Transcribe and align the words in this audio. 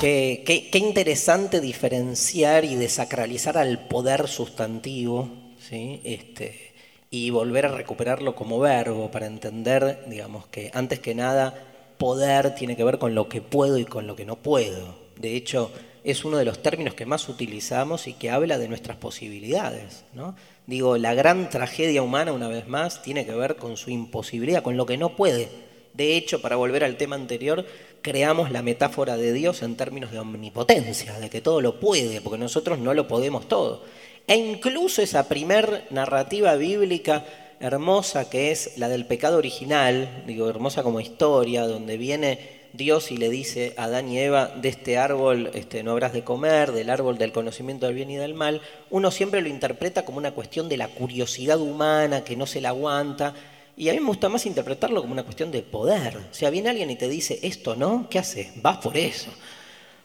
Qué, 0.00 0.70
interesante 0.72 1.60
diferenciar 1.60 2.64
y 2.64 2.74
desacralizar 2.74 3.58
al 3.58 3.86
poder 3.86 4.28
sustantivo, 4.28 5.28
¿sí? 5.58 6.00
Este, 6.04 6.72
y 7.10 7.28
volver 7.28 7.66
a 7.66 7.76
recuperarlo 7.76 8.34
como 8.34 8.58
verbo 8.58 9.10
para 9.10 9.26
entender, 9.26 10.04
digamos, 10.06 10.46
que 10.46 10.70
antes 10.72 11.00
que 11.00 11.14
nada, 11.14 11.52
poder 11.98 12.54
tiene 12.54 12.76
que 12.76 12.84
ver 12.84 12.98
con 12.98 13.14
lo 13.14 13.28
que 13.28 13.42
puedo 13.42 13.76
y 13.76 13.84
con 13.84 14.06
lo 14.06 14.16
que 14.16 14.24
no 14.24 14.36
puedo. 14.36 14.96
De 15.18 15.36
hecho, 15.36 15.70
es 16.02 16.24
uno 16.24 16.38
de 16.38 16.46
los 16.46 16.62
términos 16.62 16.94
que 16.94 17.04
más 17.04 17.28
utilizamos 17.28 18.06
y 18.06 18.14
que 18.14 18.30
habla 18.30 18.56
de 18.56 18.68
nuestras 18.68 18.96
posibilidades, 18.96 20.04
¿no? 20.14 20.34
Digo, 20.66 20.96
la 20.96 21.12
gran 21.12 21.50
tragedia 21.50 22.02
humana, 22.02 22.32
una 22.32 22.48
vez 22.48 22.66
más, 22.68 23.02
tiene 23.02 23.26
que 23.26 23.34
ver 23.34 23.56
con 23.56 23.76
su 23.76 23.90
imposibilidad, 23.90 24.62
con 24.62 24.78
lo 24.78 24.86
que 24.86 24.96
no 24.96 25.14
puede. 25.14 25.50
De 25.92 26.16
hecho, 26.16 26.40
para 26.40 26.56
volver 26.56 26.84
al 26.84 26.96
tema 26.96 27.16
anterior, 27.16 27.66
creamos 28.02 28.50
la 28.50 28.62
metáfora 28.62 29.16
de 29.16 29.32
Dios 29.32 29.62
en 29.62 29.76
términos 29.76 30.10
de 30.10 30.18
omnipotencia, 30.18 31.18
de 31.18 31.30
que 31.30 31.40
todo 31.40 31.60
lo 31.60 31.80
puede, 31.80 32.20
porque 32.20 32.38
nosotros 32.38 32.78
no 32.78 32.94
lo 32.94 33.08
podemos 33.08 33.48
todo. 33.48 33.84
E 34.26 34.36
incluso 34.36 35.02
esa 35.02 35.28
primer 35.28 35.86
narrativa 35.90 36.54
bíblica 36.54 37.24
hermosa 37.60 38.30
que 38.30 38.50
es 38.50 38.78
la 38.78 38.88
del 38.88 39.06
pecado 39.06 39.36
original, 39.36 40.24
digo, 40.26 40.48
hermosa 40.48 40.82
como 40.82 41.00
historia, 41.00 41.66
donde 41.66 41.98
viene 41.98 42.60
Dios 42.72 43.10
y 43.10 43.16
le 43.16 43.28
dice 43.28 43.74
a 43.76 43.84
Adán 43.84 44.08
y 44.08 44.18
Eva, 44.18 44.46
de 44.46 44.68
este 44.68 44.96
árbol 44.96 45.50
este, 45.54 45.82
no 45.82 45.90
habrás 45.90 46.12
de 46.12 46.24
comer, 46.24 46.72
del 46.72 46.88
árbol 46.88 47.18
del 47.18 47.32
conocimiento 47.32 47.86
del 47.86 47.96
bien 47.96 48.10
y 48.10 48.16
del 48.16 48.34
mal, 48.34 48.62
uno 48.88 49.10
siempre 49.10 49.42
lo 49.42 49.48
interpreta 49.48 50.04
como 50.04 50.18
una 50.18 50.32
cuestión 50.32 50.68
de 50.68 50.76
la 50.76 50.88
curiosidad 50.88 51.60
humana, 51.60 52.24
que 52.24 52.36
no 52.36 52.46
se 52.46 52.60
la 52.60 52.70
aguanta, 52.70 53.34
y 53.80 53.88
a 53.88 53.94
mí 53.94 54.00
me 54.00 54.08
gusta 54.08 54.28
más 54.28 54.44
interpretarlo 54.44 55.00
como 55.00 55.14
una 55.14 55.22
cuestión 55.22 55.50
de 55.50 55.62
poder. 55.62 56.18
O 56.18 56.34
sea, 56.34 56.50
viene 56.50 56.68
alguien 56.68 56.90
y 56.90 56.96
te 56.96 57.08
dice, 57.08 57.38
esto 57.40 57.76
no, 57.76 58.08
¿qué 58.10 58.18
haces? 58.18 58.48
Vas 58.60 58.76
por 58.76 58.94
eso. 58.94 59.30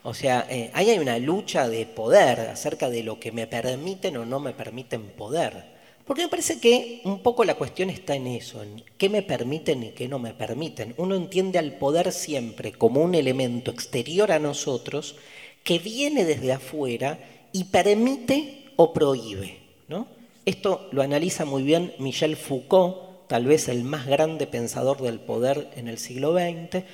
O 0.02 0.14
sea, 0.14 0.46
eh, 0.48 0.70
ahí 0.72 0.88
hay 0.88 0.98
una 0.98 1.18
lucha 1.18 1.68
de 1.68 1.84
poder 1.84 2.40
acerca 2.40 2.88
de 2.88 3.02
lo 3.02 3.20
que 3.20 3.32
me 3.32 3.46
permiten 3.46 4.16
o 4.16 4.24
no 4.24 4.40
me 4.40 4.54
permiten 4.54 5.10
poder. 5.10 5.62
Porque 6.06 6.22
me 6.22 6.30
parece 6.30 6.58
que 6.58 7.02
un 7.04 7.22
poco 7.22 7.44
la 7.44 7.56
cuestión 7.56 7.90
está 7.90 8.14
en 8.14 8.28
eso, 8.28 8.62
en 8.62 8.82
qué 8.96 9.10
me 9.10 9.20
permiten 9.20 9.82
y 9.82 9.90
qué 9.90 10.08
no 10.08 10.18
me 10.18 10.32
permiten. 10.32 10.94
Uno 10.96 11.14
entiende 11.14 11.58
al 11.58 11.72
poder 11.72 12.12
siempre 12.12 12.72
como 12.72 13.02
un 13.02 13.14
elemento 13.14 13.70
exterior 13.70 14.32
a 14.32 14.38
nosotros 14.38 15.16
que 15.64 15.78
viene 15.78 16.24
desde 16.24 16.52
afuera 16.52 17.18
y 17.52 17.64
permite 17.64 18.72
o 18.76 18.94
prohíbe. 18.94 19.58
¿no? 19.88 20.06
Esto 20.46 20.88
lo 20.92 21.02
analiza 21.02 21.44
muy 21.44 21.62
bien 21.62 21.92
Michel 21.98 22.36
Foucault, 22.36 23.06
tal 23.26 23.46
vez 23.46 23.68
el 23.68 23.84
más 23.84 24.06
grande 24.06 24.46
pensador 24.46 25.00
del 25.00 25.20
poder 25.20 25.70
en 25.76 25.88
el 25.88 25.98
siglo 25.98 26.34
XX, 26.34 26.84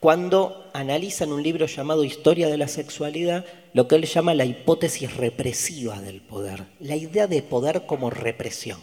cuando 0.00 0.68
analiza 0.72 1.24
en 1.24 1.32
un 1.32 1.42
libro 1.42 1.66
llamado 1.66 2.02
Historia 2.02 2.48
de 2.48 2.58
la 2.58 2.66
Sexualidad 2.66 3.44
lo 3.72 3.86
que 3.86 3.94
él 3.94 4.04
llama 4.04 4.34
la 4.34 4.44
hipótesis 4.44 5.16
represiva 5.16 6.00
del 6.00 6.20
poder, 6.20 6.64
la 6.80 6.96
idea 6.96 7.26
de 7.28 7.42
poder 7.42 7.86
como 7.86 8.10
represión. 8.10 8.80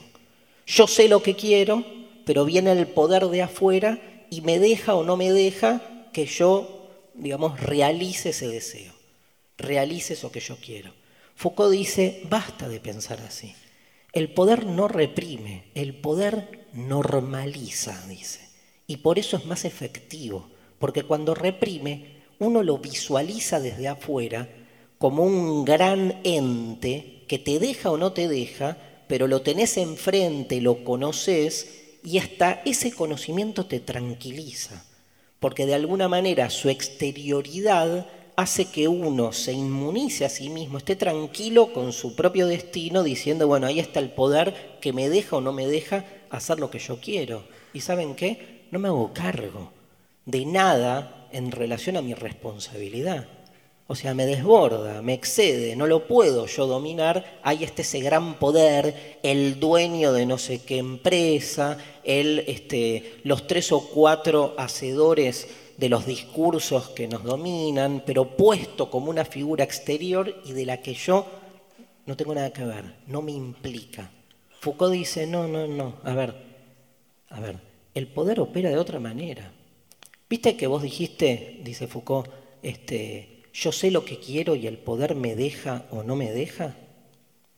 Yo 0.65 0.87
sé 0.87 1.09
lo 1.09 1.21
que 1.21 1.35
quiero, 1.35 1.83
pero 2.25 2.45
viene 2.45 2.71
el 2.71 2.87
poder 2.87 3.25
de 3.25 3.41
afuera 3.41 3.99
y 4.29 4.41
me 4.41 4.59
deja 4.59 4.95
o 4.95 5.03
no 5.03 5.17
me 5.17 5.31
deja 5.31 5.81
que 6.13 6.25
yo, 6.25 6.87
digamos, 7.15 7.59
realice 7.59 8.29
ese 8.29 8.47
deseo, 8.47 8.93
realice 9.57 10.13
eso 10.13 10.31
que 10.31 10.39
yo 10.39 10.55
quiero. 10.55 10.93
Foucault 11.35 11.71
dice, 11.71 12.21
basta 12.29 12.69
de 12.69 12.79
pensar 12.79 13.19
así. 13.21 13.55
El 14.11 14.33
poder 14.33 14.65
no 14.65 14.87
reprime, 14.87 15.65
el 15.75 15.93
poder 15.95 16.67
normaliza, 16.73 18.05
dice. 18.07 18.49
Y 18.87 18.97
por 18.97 19.19
eso 19.19 19.37
es 19.37 19.45
más 19.45 19.65
efectivo, 19.65 20.49
porque 20.79 21.03
cuando 21.03 21.35
reprime, 21.35 22.19
uno 22.39 22.63
lo 22.63 22.79
visualiza 22.79 23.59
desde 23.59 23.87
afuera 23.87 24.49
como 24.97 25.23
un 25.23 25.63
gran 25.63 26.21
ente 26.23 27.23
que 27.27 27.37
te 27.37 27.59
deja 27.59 27.91
o 27.91 27.97
no 27.97 28.13
te 28.13 28.27
deja, 28.27 28.77
pero 29.07 29.27
lo 29.27 29.41
tenés 29.41 29.77
enfrente, 29.77 30.59
lo 30.59 30.83
conoces 30.83 31.97
y 32.03 32.17
hasta 32.17 32.61
ese 32.65 32.91
conocimiento 32.91 33.65
te 33.65 33.79
tranquiliza, 33.79 34.85
porque 35.39 35.65
de 35.65 35.75
alguna 35.75 36.07
manera 36.07 36.49
su 36.49 36.69
exterioridad 36.69 38.07
hace 38.39 38.65
que 38.65 38.87
uno 38.87 39.33
se 39.33 39.51
inmunice 39.51 40.23
a 40.23 40.29
sí 40.29 40.49
mismo, 40.49 40.77
esté 40.77 40.95
tranquilo 40.95 41.73
con 41.73 41.91
su 41.91 42.15
propio 42.15 42.47
destino, 42.47 43.03
diciendo, 43.03 43.47
bueno, 43.47 43.67
ahí 43.67 43.81
está 43.81 43.99
el 43.99 44.11
poder 44.11 44.77
que 44.79 44.93
me 44.93 45.09
deja 45.09 45.35
o 45.35 45.41
no 45.41 45.51
me 45.51 45.67
deja 45.67 46.05
hacer 46.29 46.57
lo 46.57 46.71
que 46.71 46.79
yo 46.79 47.01
quiero. 47.01 47.43
¿Y 47.73 47.81
saben 47.81 48.15
qué? 48.15 48.61
No 48.71 48.79
me 48.79 48.87
hago 48.87 49.11
cargo 49.13 49.73
de 50.25 50.45
nada 50.45 51.27
en 51.33 51.51
relación 51.51 51.97
a 51.97 52.01
mi 52.01 52.13
responsabilidad. 52.13 53.27
O 53.87 53.95
sea, 53.95 54.13
me 54.13 54.25
desborda, 54.25 55.01
me 55.01 55.13
excede, 55.15 55.75
no 55.75 55.85
lo 55.85 56.07
puedo 56.07 56.45
yo 56.45 56.65
dominar. 56.65 57.39
Ahí 57.43 57.65
está 57.65 57.81
ese 57.81 57.99
gran 57.99 58.39
poder, 58.39 59.19
el 59.21 59.59
dueño 59.59 60.13
de 60.13 60.25
no 60.25 60.37
sé 60.37 60.61
qué 60.61 60.77
empresa, 60.77 61.77
el, 62.05 62.45
este, 62.47 63.15
los 63.23 63.47
tres 63.47 63.73
o 63.73 63.81
cuatro 63.89 64.53
hacedores 64.57 65.47
de 65.79 65.87
los 65.87 66.05
discursos 66.05 66.89
que 66.89 67.07
nos 67.07 67.23
dominan, 67.23 68.03
pero 68.05 68.35
puesto 68.35 68.91
como 68.91 69.09
una 69.09 69.23
figura 69.23 69.63
exterior 69.63 70.41
y 70.43 70.51
de 70.51 70.65
la 70.65 70.81
que 70.81 70.93
yo 70.93 71.25
no 72.05 72.17
tengo 72.17 72.35
nada 72.35 72.51
que 72.51 72.65
ver, 72.65 72.95
no 73.07 73.21
me 73.21 73.31
implica. 73.31 74.11
Foucault 74.59 74.91
dice, 74.91 75.25
no, 75.25 75.47
no, 75.47 75.67
no, 75.67 75.95
a 76.03 76.13
ver, 76.13 76.35
a 77.29 77.39
ver, 77.39 77.59
el 77.93 78.07
poder 78.07 78.41
opera 78.41 78.69
de 78.69 78.77
otra 78.77 78.99
manera. 78.99 79.53
¿Viste 80.29 80.57
que 80.57 80.67
vos 80.67 80.83
dijiste, 80.83 81.61
dice 81.63 81.87
Foucault, 81.87 82.29
este, 82.61 83.43
yo 83.53 83.71
sé 83.71 83.89
lo 83.89 84.03
que 84.03 84.19
quiero 84.19 84.55
y 84.55 84.67
el 84.67 84.77
poder 84.77 85.15
me 85.15 85.35
deja 85.35 85.85
o 85.91 86.03
no 86.03 86.17
me 86.17 86.29
deja? 86.29 86.75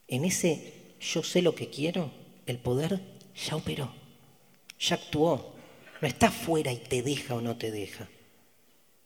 En 0.08 0.26
ese 0.26 0.74
yo 1.00 1.24
sé 1.24 1.42
lo 1.42 1.56
que 1.56 1.70
quiero, 1.70 2.12
el 2.46 2.60
poder 2.60 3.02
ya 3.36 3.56
operó, 3.56 3.92
ya 4.80 4.96
actuó. 4.96 5.54
No 6.02 6.08
está 6.08 6.32
fuera 6.32 6.74
y 6.74 6.78
te 6.78 7.04
deja 7.04 7.36
o 7.36 7.42
no 7.42 7.58
te 7.58 7.72
deja. 7.72 8.10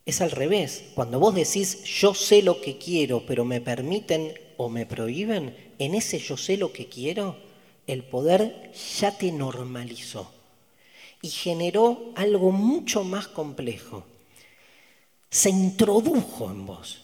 Es 0.05 0.21
al 0.21 0.31
revés. 0.31 0.85
Cuando 0.95 1.19
vos 1.19 1.35
decís 1.35 1.83
yo 1.83 2.13
sé 2.13 2.41
lo 2.41 2.61
que 2.61 2.77
quiero, 2.77 3.25
pero 3.25 3.43
me 3.43 3.61
permiten 3.61 4.33
o 4.57 4.69
me 4.69 4.85
prohíben, 4.85 5.55
en 5.77 5.95
ese 5.95 6.19
yo 6.19 6.37
sé 6.37 6.55
lo 6.57 6.71
que 6.71 6.87
quiero, 6.87 7.37
el 7.87 8.03
poder 8.03 8.71
ya 8.99 9.11
te 9.11 9.31
normalizó 9.31 10.31
y 11.21 11.29
generó 11.29 12.11
algo 12.15 12.51
mucho 12.51 13.03
más 13.03 13.27
complejo. 13.27 14.05
Se 15.29 15.49
introdujo 15.49 16.49
en 16.49 16.65
vos. 16.65 17.01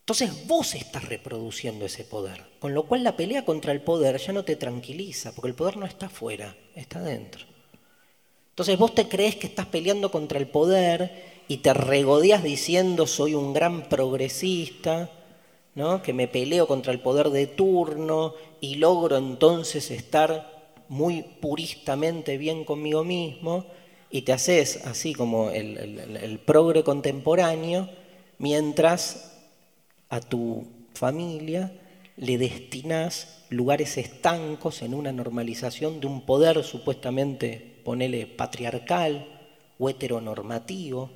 Entonces 0.00 0.46
vos 0.48 0.74
estás 0.74 1.04
reproduciendo 1.04 1.86
ese 1.86 2.02
poder, 2.02 2.44
con 2.58 2.74
lo 2.74 2.84
cual 2.84 3.04
la 3.04 3.16
pelea 3.16 3.44
contra 3.44 3.70
el 3.70 3.80
poder 3.80 4.18
ya 4.18 4.32
no 4.32 4.44
te 4.44 4.56
tranquiliza, 4.56 5.32
porque 5.32 5.48
el 5.48 5.54
poder 5.54 5.76
no 5.76 5.86
está 5.86 6.06
afuera, 6.06 6.56
está 6.74 7.00
dentro. 7.00 7.49
Entonces 8.60 8.78
vos 8.78 8.94
te 8.94 9.08
crees 9.08 9.36
que 9.36 9.46
estás 9.46 9.64
peleando 9.64 10.10
contra 10.10 10.38
el 10.38 10.46
poder 10.46 11.42
y 11.48 11.56
te 11.56 11.72
regodeas 11.72 12.42
diciendo 12.42 13.06
soy 13.06 13.34
un 13.34 13.54
gran 13.54 13.88
progresista, 13.88 15.08
¿no? 15.74 16.02
que 16.02 16.12
me 16.12 16.28
peleo 16.28 16.66
contra 16.66 16.92
el 16.92 17.00
poder 17.00 17.30
de 17.30 17.46
turno 17.46 18.34
y 18.60 18.74
logro 18.74 19.16
entonces 19.16 19.90
estar 19.90 20.74
muy 20.90 21.22
puristamente 21.22 22.36
bien 22.36 22.66
conmigo 22.66 23.02
mismo 23.02 23.64
y 24.10 24.20
te 24.22 24.34
haces 24.34 24.84
así 24.84 25.14
como 25.14 25.48
el, 25.48 25.78
el, 25.78 26.16
el 26.18 26.38
progre 26.38 26.84
contemporáneo 26.84 27.88
mientras 28.36 29.38
a 30.10 30.20
tu 30.20 30.66
familia 30.92 31.72
le 32.18 32.36
destinas 32.36 33.40
lugares 33.48 33.96
estancos 33.96 34.82
en 34.82 34.92
una 34.92 35.12
normalización 35.12 36.00
de 36.00 36.06
un 36.06 36.26
poder 36.26 36.62
supuestamente, 36.62 37.69
ponele, 37.84 38.26
patriarcal 38.26 39.26
o 39.78 39.88
heteronormativo, 39.88 41.10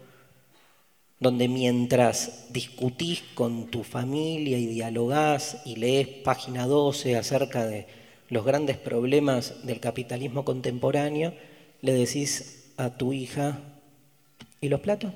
donde 1.20 1.48
mientras 1.48 2.52
discutís 2.52 3.22
con 3.34 3.68
tu 3.68 3.82
familia 3.84 4.58
y 4.58 4.66
dialogás 4.66 5.62
y 5.64 5.76
lees 5.76 6.08
página 6.08 6.66
12 6.66 7.16
acerca 7.16 7.66
de 7.66 7.86
los 8.28 8.44
grandes 8.44 8.76
problemas 8.76 9.64
del 9.64 9.80
capitalismo 9.80 10.44
contemporáneo, 10.44 11.34
le 11.80 11.92
decís 11.92 12.72
a 12.76 12.90
tu 12.90 13.12
hija, 13.12 13.60
¿y 14.60 14.68
los 14.68 14.80
platos? 14.80 15.12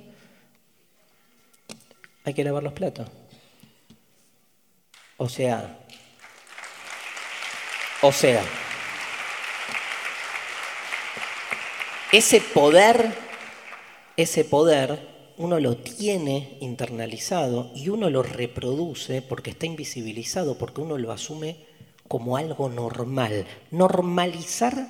Hay 2.24 2.34
que 2.34 2.44
lavar 2.44 2.62
los 2.62 2.74
platos. 2.74 3.08
O 5.16 5.28
sea, 5.28 5.80
o 8.02 8.12
sea, 8.12 8.44
ese 12.12 12.40
poder, 12.40 13.14
ese 14.16 14.44
poder, 14.44 15.34
uno 15.36 15.60
lo 15.60 15.76
tiene 15.76 16.56
internalizado 16.60 17.70
y 17.74 17.90
uno 17.90 18.10
lo 18.10 18.22
reproduce 18.22 19.22
porque 19.22 19.50
está 19.50 19.66
invisibilizado, 19.66 20.56
porque 20.58 20.80
uno 20.80 20.98
lo 20.98 21.12
asume 21.12 21.56
como 22.08 22.36
algo 22.36 22.68
normal. 22.68 23.46
Normalizar 23.70 24.88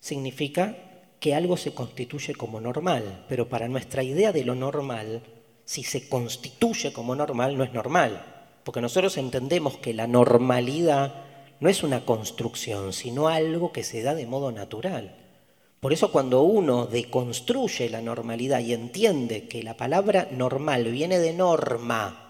significa 0.00 0.76
que 1.20 1.34
algo 1.34 1.56
se 1.56 1.72
constituye 1.72 2.34
como 2.34 2.60
normal, 2.60 3.24
pero 3.28 3.48
para 3.48 3.68
nuestra 3.68 4.02
idea 4.02 4.32
de 4.32 4.44
lo 4.44 4.54
normal 4.54 5.22
si 5.68 5.82
se 5.82 6.08
constituye 6.08 6.94
como 6.94 7.14
normal, 7.14 7.58
no 7.58 7.62
es 7.62 7.74
normal. 7.74 8.24
Porque 8.64 8.80
nosotros 8.80 9.18
entendemos 9.18 9.76
que 9.76 9.92
la 9.92 10.06
normalidad 10.06 11.14
no 11.60 11.68
es 11.68 11.82
una 11.82 12.06
construcción, 12.06 12.94
sino 12.94 13.28
algo 13.28 13.70
que 13.70 13.84
se 13.84 14.02
da 14.02 14.14
de 14.14 14.26
modo 14.26 14.50
natural. 14.50 15.27
Por 15.80 15.92
eso 15.92 16.10
cuando 16.10 16.42
uno 16.42 16.86
deconstruye 16.86 17.88
la 17.88 18.00
normalidad 18.00 18.60
y 18.60 18.72
entiende 18.72 19.46
que 19.46 19.62
la 19.62 19.76
palabra 19.76 20.28
normal 20.32 20.84
viene 20.84 21.18
de 21.18 21.32
norma, 21.32 22.28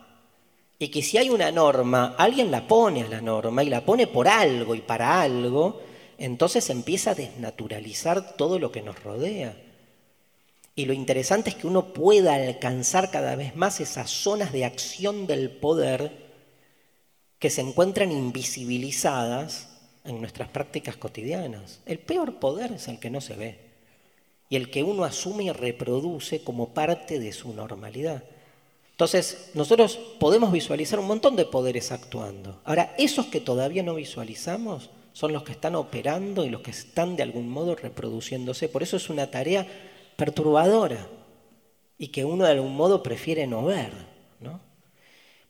y 0.78 0.88
que 0.88 1.02
si 1.02 1.18
hay 1.18 1.28
una 1.30 1.50
norma, 1.50 2.14
alguien 2.16 2.50
la 2.50 2.68
pone 2.68 3.02
a 3.02 3.08
la 3.08 3.20
norma 3.20 3.64
y 3.64 3.68
la 3.68 3.84
pone 3.84 4.06
por 4.06 4.28
algo 4.28 4.74
y 4.74 4.80
para 4.80 5.20
algo, 5.20 5.80
entonces 6.18 6.70
empieza 6.70 7.12
a 7.12 7.14
desnaturalizar 7.14 8.36
todo 8.36 8.58
lo 8.58 8.70
que 8.70 8.82
nos 8.82 9.02
rodea. 9.02 9.56
Y 10.76 10.84
lo 10.84 10.92
interesante 10.92 11.50
es 11.50 11.56
que 11.56 11.66
uno 11.66 11.92
pueda 11.92 12.34
alcanzar 12.34 13.10
cada 13.10 13.34
vez 13.34 13.56
más 13.56 13.80
esas 13.80 14.10
zonas 14.10 14.52
de 14.52 14.64
acción 14.64 15.26
del 15.26 15.50
poder 15.50 16.12
que 17.40 17.50
se 17.50 17.62
encuentran 17.62 18.12
invisibilizadas 18.12 19.67
en 20.08 20.20
nuestras 20.20 20.48
prácticas 20.48 20.96
cotidianas. 20.96 21.80
El 21.86 21.98
peor 21.98 22.40
poder 22.40 22.72
es 22.72 22.88
el 22.88 22.98
que 22.98 23.10
no 23.10 23.20
se 23.20 23.34
ve 23.34 23.58
y 24.48 24.56
el 24.56 24.70
que 24.70 24.82
uno 24.82 25.04
asume 25.04 25.44
y 25.44 25.52
reproduce 25.52 26.42
como 26.42 26.70
parte 26.70 27.18
de 27.18 27.32
su 27.32 27.52
normalidad. 27.52 28.24
Entonces, 28.90 29.50
nosotros 29.54 29.98
podemos 30.18 30.50
visualizar 30.50 30.98
un 30.98 31.06
montón 31.06 31.36
de 31.36 31.44
poderes 31.44 31.92
actuando. 31.92 32.60
Ahora, 32.64 32.94
esos 32.98 33.26
que 33.26 33.40
todavía 33.40 33.82
no 33.82 33.94
visualizamos 33.94 34.90
son 35.12 35.32
los 35.32 35.44
que 35.44 35.52
están 35.52 35.76
operando 35.76 36.44
y 36.44 36.50
los 36.50 36.62
que 36.62 36.70
están 36.72 37.14
de 37.14 37.22
algún 37.22 37.48
modo 37.48 37.76
reproduciéndose. 37.76 38.68
Por 38.68 38.82
eso 38.82 38.96
es 38.96 39.08
una 39.10 39.30
tarea 39.30 39.66
perturbadora 40.16 41.06
y 41.96 42.08
que 42.08 42.24
uno 42.24 42.44
de 42.44 42.52
algún 42.52 42.74
modo 42.74 43.02
prefiere 43.02 43.46
no 43.46 43.64
ver. 43.64 43.92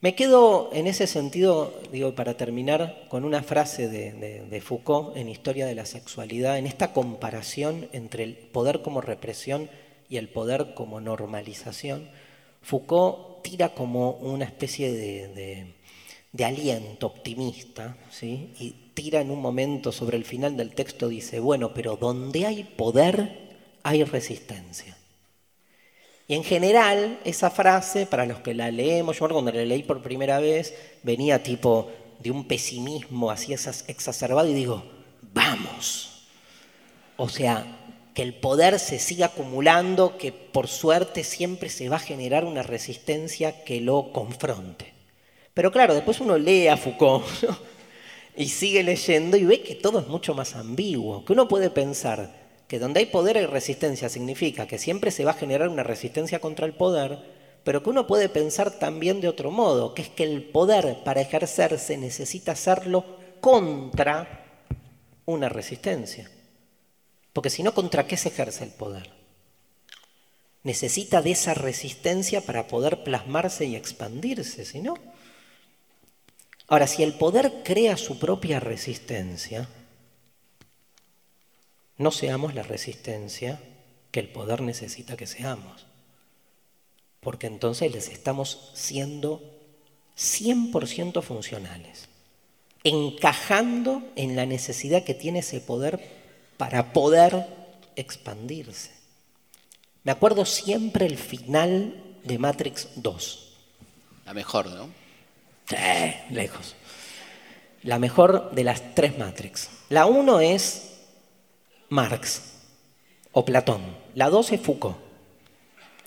Me 0.01 0.15
quedo 0.15 0.71
en 0.73 0.87
ese 0.87 1.07
sentido, 1.07 1.75
digo, 1.91 2.15
para 2.15 2.37
terminar, 2.37 3.07
con 3.09 3.25
una 3.25 3.43
frase 3.43 3.89
de, 3.89 4.13
de 4.49 4.61
Foucault 4.61 5.17
en 5.17 5.29
Historia 5.29 5.67
de 5.67 5.75
la 5.75 5.87
Sexualidad, 5.87 6.59
en 6.59 6.67
esta 6.67 6.93
comparación 6.93 7.89
entre 7.93 8.23
el 8.23 8.37
poder 8.37 8.83
como 8.83 9.01
represión 9.01 9.69
y 10.09 10.17
el 10.19 10.29
poder 10.29 10.75
como 10.75 11.01
normalización 11.01 12.09
Foucault 12.63 13.43
tira 13.43 13.71
como 13.71 14.13
una 14.13 14.45
especie 14.45 14.93
de, 14.93 15.75
aliento 16.45 17.07
optimista, 17.07 17.97
¿sí? 18.11 18.53
y 18.59 18.93
tira 18.95 19.21
en 19.21 19.31
un 19.31 19.41
momento 19.41 19.91
sobre 19.91 20.17
el 20.17 20.25
final 20.25 20.57
del 20.57 20.75
texto, 20.75 21.09
dice, 21.09 21.41
bueno, 21.41 21.73
pero 21.75 21.97
donde 21.97 22.47
hay 22.47 22.65
poder, 22.65 23.57
hay 23.83 24.05
resistencia. 24.05 24.97
Y 26.31 26.35
en 26.35 26.45
general, 26.45 27.19
esa 27.25 27.51
frase, 27.51 28.05
para 28.05 28.27
los 28.27 28.41
que 28.41 28.53
la 28.53 28.71
leemos, 28.71 29.19
yo 29.19 29.29
cuando 29.31 29.51
la 29.51 29.65
leí 29.65 29.83
por 29.83 30.03
primera 30.03 30.39
vez, 30.39 30.75
venía 31.03 31.43
tipo 31.43 31.91
de 32.19 32.31
un 32.31 32.47
pesimismo 32.47 33.31
así 33.31 33.55
exacerbado 33.55 34.47
y 34.47 34.53
digo, 34.53 34.85
vamos. 35.33 36.27
O 37.17 37.31
sea, 37.31 37.65
que 38.13 38.21
el 38.21 38.35
poder 38.35 38.79
se 38.79 38.99
siga 38.99 39.27
acumulando, 39.27 40.19
que 40.19 40.31
por 40.31 40.69
suerte 40.69 41.25
siempre 41.25 41.71
se 41.71 41.89
va 41.89 41.97
a 41.97 42.01
generar 42.01 42.45
una 42.45 42.63
resistencia 42.63 43.65
que 43.65 43.81
lo 43.81 44.13
confronte. 44.13 44.93
Pero 45.55 45.73
claro, 45.73 45.95
después 45.95 46.21
uno 46.21 46.37
lee 46.37 46.69
a 46.69 46.77
Foucault 46.77 47.25
y 48.37 48.49
sigue 48.49 48.83
leyendo 48.83 49.39
y 49.39 49.45
ve 49.45 49.63
que 49.63 49.77
todo 49.77 50.01
es 50.01 50.09
mucho 50.09 50.35
más 50.35 50.57
ambiguo, 50.57 51.25
que 51.25 51.33
uno 51.33 51.49
puede 51.49 51.71
pensar 51.71 52.38
que 52.69 52.79
donde 52.79 53.01
hay 53.01 53.07
poder 53.07 53.39
hay 53.39 53.47
resistencia, 53.47 54.11
significa 54.11 54.67
que 54.67 54.79
siempre 54.79 55.11
se 55.11 55.25
va 55.25 55.31
a 55.33 55.35
generar 55.35 55.69
una 55.69 55.83
resistencia 55.83 56.39
contra 56.39 56.67
el 56.67 56.75
poder, 56.75 57.19
pero 57.65 57.83
que 57.83 57.91
uno 57.91 58.07
puede 58.07 58.29
pensar 58.29 58.79
también 58.79 59.23
de 59.23 59.29
otro 59.29 59.51
modo, 59.51 59.95
que 59.95 60.03
es 60.03 60.09
que 60.11 60.25
el 60.25 60.45
poder 60.45 60.99
para 61.03 61.23
ejercerse 61.23 61.97
necesita 61.97 62.53
hacerlo 62.53 63.05
contra 63.41 64.45
una 65.25 65.49
resistencia. 65.49 66.31
Porque 67.33 67.51
si 67.51 67.63
no, 67.63 67.73
¿contra 67.73 68.07
qué 68.07 68.19
se 68.19 68.29
ejerce 68.29 68.65
el 68.65 68.71
poder? 68.71 69.11
Necesita 70.63 71.23
de 71.23 71.31
esa 71.31 71.55
resistencia 71.55 72.43
para 72.43 72.67
poder 72.67 73.03
plasmarse 73.03 73.65
y 73.65 73.77
expandirse, 73.77 74.67
si 74.67 74.81
no. 74.81 74.95
Ahora, 76.67 76.87
si 76.87 77.03
el 77.03 77.15
poder 77.15 77.63
crea 77.65 77.97
su 77.97 78.19
propia 78.19 78.61
resistencia, 78.61 79.69
no 81.99 82.13
seamos 82.13 82.55
la 82.55 82.63
resistencia 82.63 83.61
que 84.11 84.21
el 84.21 84.29
poder 84.29 84.63
necesita 84.63 85.17
que 85.17 85.27
seamos. 85.27 85.87
Porque 87.21 87.49
entonces 87.49 87.93
les 87.93 88.09
estamos 88.09 88.71
siendo 88.75 89.43
100% 90.17 91.23
funcionales, 91.23 92.09
encajando 92.85 94.03
en 94.17 94.37
la 94.37 94.47
necesidad 94.47 95.05
que 95.05 95.15
tiene 95.15 95.41
ese 95.41 95.61
poder 95.61 96.01
para 96.57 96.93
poder 96.93 97.47
expandirse. 97.97 98.93
Me 100.05 100.13
acuerdo 100.13 100.45
siempre 100.45 101.07
el 101.07 101.19
final 101.19 102.17
de 102.25 102.39
Matrix 102.39 102.89
2. 102.97 103.57
La 104.25 104.35
mejor, 104.35 104.67
¿no? 104.67 104.89
Sí, 105.69 105.77
lejos. 106.31 106.77
La 107.83 107.99
mejor 107.99 108.53
de 108.53 108.65
las 108.65 108.95
tres 108.95 109.19
Matrix. 109.19 109.69
La 109.89 110.07
1 110.07 110.41
es 110.41 110.88
Marx 111.89 112.55
o 113.33 113.45
Platón. 113.45 113.83
La 114.15 114.31
2 114.31 114.53
es 114.53 114.61
Foucault. 114.61 114.97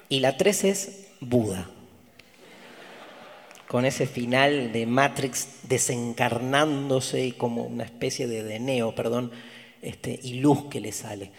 Y 0.10 0.20
la 0.20 0.38
3 0.38 0.64
es 0.66 1.08
Buda. 1.20 1.70
Con 3.68 3.86
ese 3.86 4.06
final 4.06 4.74
de 4.74 4.86
Matrix 4.86 5.48
desencarnándose 5.64 7.26
y 7.26 7.32
como 7.32 7.64
una 7.64 7.86
especie 7.86 8.28
de, 8.28 8.44
de 8.44 8.60
Neo, 8.60 8.94
perdón, 8.94 9.32
este, 9.82 10.20
y 10.22 10.36
luz 10.36 10.66
que 10.70 10.82
le 10.82 10.92
sale 10.92 11.32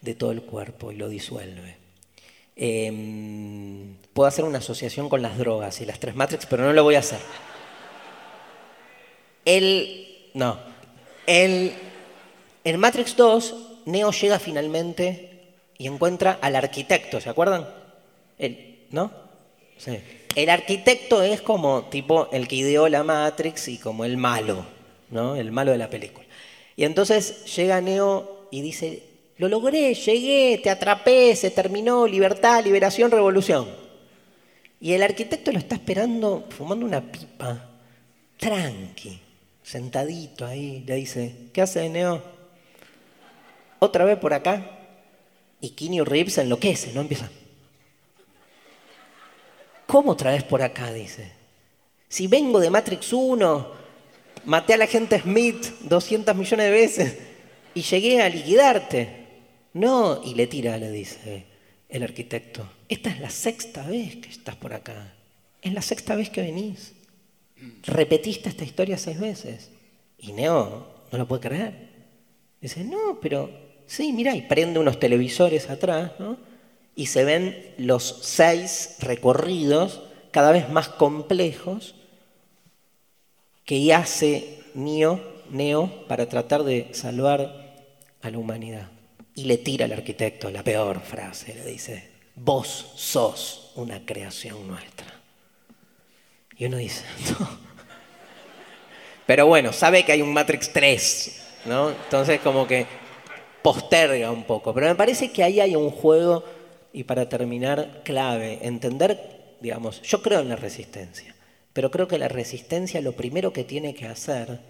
de 0.00 0.14
todo 0.14 0.32
el 0.32 0.42
cuerpo 0.42 0.92
y 0.92 0.96
lo 0.96 1.08
disuelve. 1.08 1.76
Em, 2.56 3.96
puedo 4.12 4.26
hacer 4.26 4.44
una 4.44 4.58
asociación 4.58 5.08
con 5.08 5.22
las 5.22 5.38
drogas 5.38 5.80
y 5.80 5.86
las 5.86 6.00
tres 6.00 6.16
Matrix, 6.16 6.46
pero 6.46 6.64
no 6.64 6.72
lo 6.72 6.82
voy 6.82 6.96
a 6.96 6.98
hacer. 6.98 7.20
El, 9.44 10.30
no, 10.34 10.58
el, 11.26 11.72
en 12.64 12.80
Matrix 12.80 13.16
2, 13.16 13.67
Neo 13.88 14.10
llega 14.12 14.38
finalmente 14.38 15.54
y 15.78 15.86
encuentra 15.86 16.38
al 16.42 16.56
arquitecto, 16.56 17.22
¿se 17.22 17.30
acuerdan? 17.30 17.66
El, 18.38 18.80
¿No? 18.90 19.10
Sí. 19.78 19.98
El 20.34 20.50
arquitecto 20.50 21.22
es 21.22 21.40
como 21.40 21.84
tipo 21.84 22.28
el 22.30 22.48
que 22.48 22.56
ideó 22.56 22.88
la 22.88 23.02
Matrix 23.02 23.68
y 23.68 23.78
como 23.78 24.04
el 24.04 24.18
malo, 24.18 24.66
¿no? 25.10 25.36
El 25.36 25.52
malo 25.52 25.72
de 25.72 25.78
la 25.78 25.88
película. 25.88 26.26
Y 26.76 26.84
entonces 26.84 27.46
llega 27.56 27.80
Neo 27.80 28.48
y 28.50 28.60
dice, 28.60 29.02
lo 29.38 29.48
logré, 29.48 29.94
llegué, 29.94 30.60
te 30.62 30.68
atrapé, 30.68 31.34
se 31.34 31.50
terminó, 31.50 32.06
libertad, 32.06 32.62
liberación, 32.62 33.10
revolución. 33.10 33.68
Y 34.80 34.92
el 34.92 35.02
arquitecto 35.02 35.50
lo 35.50 35.58
está 35.58 35.76
esperando 35.76 36.46
fumando 36.50 36.84
una 36.84 37.00
pipa, 37.00 37.70
tranqui, 38.36 39.18
sentadito 39.62 40.44
ahí, 40.44 40.84
le 40.86 40.94
dice, 40.96 41.34
¿qué 41.54 41.62
hace 41.62 41.88
Neo? 41.88 42.37
Otra 43.78 44.04
vez 44.04 44.18
por 44.18 44.32
acá. 44.34 44.78
Y 45.60 45.70
Keanu 45.70 46.04
Reeves 46.04 46.38
enloquece, 46.38 46.92
¿no? 46.92 47.00
Empieza. 47.00 47.30
¿Cómo 49.86 50.12
otra 50.12 50.32
vez 50.32 50.44
por 50.44 50.62
acá? 50.62 50.92
Dice. 50.92 51.32
Si 52.08 52.26
vengo 52.26 52.60
de 52.60 52.70
Matrix 52.70 53.12
1, 53.12 53.72
maté 54.44 54.74
a 54.74 54.78
la 54.78 54.86
gente 54.86 55.20
Smith 55.20 55.66
200 55.80 56.34
millones 56.36 56.66
de 56.66 56.70
veces 56.70 57.18
y 57.74 57.82
llegué 57.82 58.22
a 58.22 58.28
liquidarte. 58.28 59.26
No, 59.74 60.22
y 60.24 60.34
le 60.34 60.46
tira, 60.46 60.76
le 60.78 60.90
dice 60.90 61.46
el 61.88 62.02
arquitecto, 62.02 62.68
esta 62.88 63.10
es 63.10 63.20
la 63.20 63.30
sexta 63.30 63.86
vez 63.86 64.16
que 64.16 64.28
estás 64.28 64.56
por 64.56 64.74
acá. 64.74 65.14
Es 65.62 65.72
la 65.72 65.82
sexta 65.82 66.16
vez 66.16 66.30
que 66.30 66.42
venís. 66.42 66.92
Repetiste 67.84 68.48
esta 68.48 68.64
historia 68.64 68.98
seis 68.98 69.18
veces. 69.18 69.70
Y 70.18 70.32
Neo 70.32 70.86
no 71.10 71.18
lo 71.18 71.26
puede 71.26 71.48
creer. 71.48 71.88
Dice, 72.60 72.84
no, 72.84 73.18
pero 73.20 73.50
sí, 73.88 74.12
mira, 74.12 74.36
y 74.36 74.42
prende 74.42 74.78
unos 74.78 75.00
televisores 75.00 75.68
atrás, 75.68 76.12
¿no? 76.20 76.36
Y 76.94 77.06
se 77.06 77.24
ven 77.24 77.74
los 77.78 78.20
seis 78.22 78.96
recorridos 79.00 80.02
cada 80.30 80.52
vez 80.52 80.68
más 80.68 80.88
complejos 80.88 81.94
que 83.64 83.92
hace 83.92 84.60
Neo, 84.74 85.20
Neo 85.50 86.06
para 86.06 86.28
tratar 86.28 86.62
de 86.64 86.88
salvar 86.92 87.74
a 88.22 88.30
la 88.30 88.38
humanidad. 88.38 88.88
Y 89.34 89.44
le 89.44 89.58
tira 89.58 89.86
al 89.86 89.92
arquitecto 89.92 90.50
la 90.50 90.62
peor 90.62 91.00
frase, 91.00 91.54
le 91.54 91.64
dice, 91.64 92.10
vos 92.34 92.92
sos 92.96 93.72
una 93.76 94.04
creación 94.04 94.66
nuestra. 94.66 95.06
Y 96.56 96.66
uno 96.66 96.76
dice, 96.76 97.04
no. 97.38 97.48
Pero 99.26 99.46
bueno, 99.46 99.72
sabe 99.72 100.04
que 100.04 100.12
hay 100.12 100.22
un 100.22 100.32
Matrix 100.32 100.72
3, 100.72 101.46
¿no? 101.66 101.90
Entonces 101.90 102.40
como 102.40 102.66
que 102.66 102.86
posterga 103.72 104.30
un 104.30 104.44
poco. 104.44 104.72
Pero 104.72 104.86
me 104.86 104.94
parece 104.94 105.30
que 105.30 105.42
ahí 105.42 105.60
hay 105.60 105.76
un 105.76 105.90
juego, 105.90 106.44
y 106.92 107.04
para 107.04 107.28
terminar, 107.28 108.02
clave, 108.04 108.60
entender 108.62 109.38
digamos, 109.60 110.02
yo 110.02 110.22
creo 110.22 110.40
en 110.40 110.48
la 110.48 110.56
resistencia, 110.56 111.34
pero 111.72 111.90
creo 111.90 112.08
que 112.08 112.18
la 112.18 112.28
resistencia 112.28 113.00
lo 113.00 113.12
primero 113.12 113.52
que 113.52 113.64
tiene 113.64 113.94
que 113.94 114.06
hacer 114.06 114.60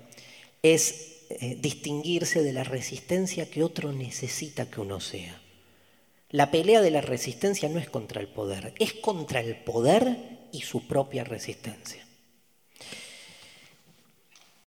es 0.62 1.26
eh, 1.30 1.56
distinguirse 1.60 2.42
de 2.42 2.52
la 2.52 2.64
resistencia 2.64 3.50
que 3.50 3.62
otro 3.62 3.92
necesita 3.92 4.70
que 4.70 4.80
uno 4.80 5.00
sea. 5.00 5.40
La 6.30 6.50
pelea 6.50 6.82
de 6.82 6.90
la 6.90 7.00
resistencia 7.00 7.68
no 7.68 7.78
es 7.78 7.88
contra 7.88 8.20
el 8.20 8.28
poder, 8.28 8.74
es 8.78 8.94
contra 8.94 9.40
el 9.40 9.56
poder 9.56 10.16
y 10.52 10.62
su 10.62 10.86
propia 10.86 11.24
resistencia. 11.24 12.06